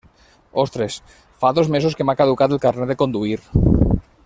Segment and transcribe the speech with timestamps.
[0.61, 0.95] Ostres,
[1.43, 3.39] fa dos mesos que m'ha caducat el carnet de conduir.